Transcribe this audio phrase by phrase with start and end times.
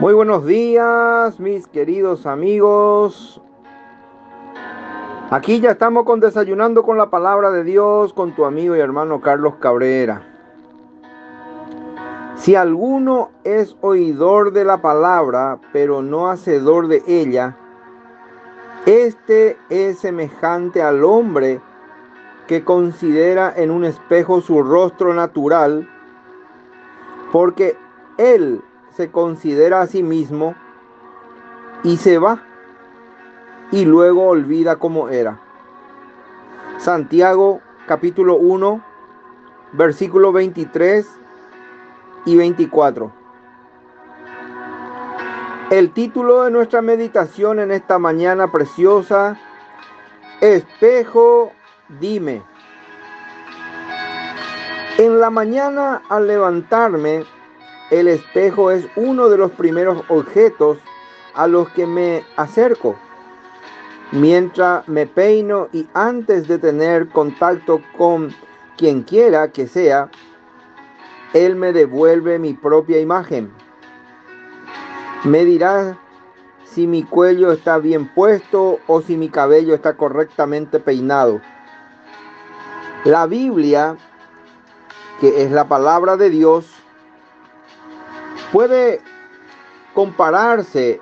[0.00, 3.40] Muy buenos días, mis queridos amigos.
[5.30, 9.20] Aquí ya estamos con desayunando con la palabra de Dios con tu amigo y hermano
[9.20, 10.22] Carlos Cabrera.
[12.34, 17.56] Si alguno es oidor de la palabra, pero no hacedor de ella,
[18.86, 21.60] este es semejante al hombre
[22.46, 25.88] que considera en un espejo su rostro natural,
[27.32, 27.76] porque
[28.18, 28.62] él
[28.94, 30.54] se considera a sí mismo
[31.82, 32.42] y se va
[33.70, 35.40] y luego olvida cómo era.
[36.76, 38.84] Santiago capítulo 1,
[39.72, 41.08] versículo 23
[42.26, 43.23] y 24.
[45.74, 49.36] El título de nuestra meditación en esta mañana preciosa,
[50.40, 51.50] Espejo,
[51.98, 52.44] dime.
[54.98, 57.24] En la mañana al levantarme
[57.90, 60.78] el espejo es uno de los primeros objetos
[61.34, 62.94] a los que me acerco.
[64.12, 68.32] Mientras me peino y antes de tener contacto con
[68.76, 70.08] quien quiera que sea,
[71.32, 73.63] Él me devuelve mi propia imagen.
[75.24, 75.98] Me dirá
[76.64, 81.40] si mi cuello está bien puesto o si mi cabello está correctamente peinado.
[83.04, 83.96] La Biblia,
[85.22, 86.66] que es la palabra de Dios,
[88.52, 89.00] puede
[89.94, 91.00] compararse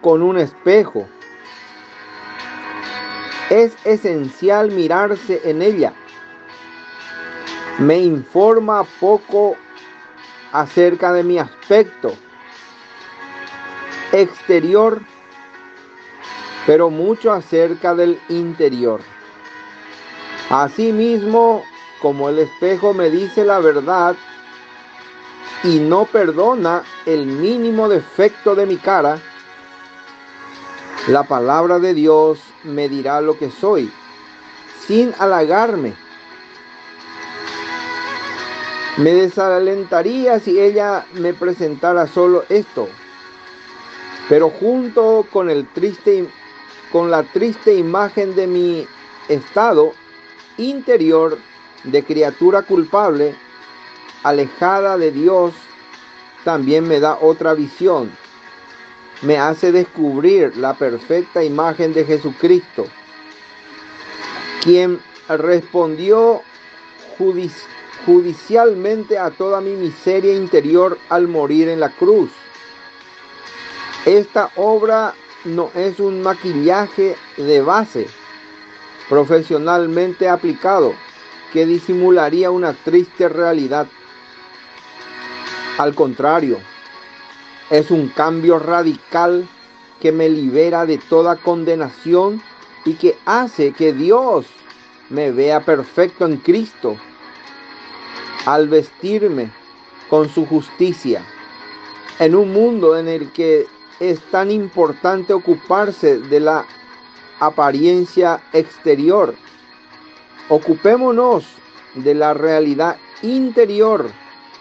[0.00, 1.08] con un espejo.
[3.48, 5.92] Es esencial mirarse en ella.
[7.80, 9.56] Me informa poco
[10.52, 12.14] acerca de mi aspecto
[14.12, 15.00] exterior,
[16.66, 19.00] pero mucho acerca del interior.
[20.50, 21.62] Asimismo,
[22.00, 24.16] como el espejo me dice la verdad
[25.62, 29.20] y no perdona el mínimo defecto de mi cara,
[31.08, 33.90] la palabra de Dios me dirá lo que soy,
[34.86, 35.94] sin halagarme.
[38.96, 42.88] Me desalentaría si ella me presentara solo esto,
[44.30, 46.24] pero junto con el triste
[46.92, 48.86] con la triste imagen de mi
[49.28, 49.92] estado
[50.56, 51.36] interior
[51.82, 53.34] de criatura culpable,
[54.22, 55.52] alejada de Dios,
[56.44, 58.12] también me da otra visión.
[59.22, 62.86] Me hace descubrir la perfecta imagen de Jesucristo,
[64.62, 66.42] quien respondió
[68.06, 72.30] judicialmente a toda mi miseria interior al morir en la cruz.
[74.06, 78.08] Esta obra no es un maquillaje de base
[79.08, 80.94] profesionalmente aplicado
[81.52, 83.86] que disimularía una triste realidad
[85.80, 86.58] al contrario,
[87.70, 89.48] es un cambio radical
[89.98, 92.42] que me libera de toda condenación
[92.84, 94.44] y que hace que Dios
[95.08, 96.98] me vea perfecto en Cristo
[98.44, 99.50] al vestirme
[100.10, 101.24] con su justicia.
[102.18, 103.66] En un mundo en el que
[104.00, 106.66] es tan importante ocuparse de la
[107.38, 109.34] apariencia exterior,
[110.48, 111.44] ocupémonos
[111.94, 114.10] de la realidad interior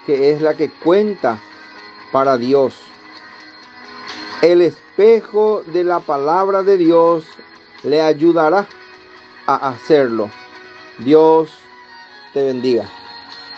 [0.06, 1.40] que es la que cuenta
[2.12, 2.76] para Dios.
[4.42, 7.26] El espejo de la palabra de Dios
[7.84, 8.68] le ayudará
[9.46, 10.30] a hacerlo.
[11.00, 11.52] Dios
[12.34, 12.99] te bendiga.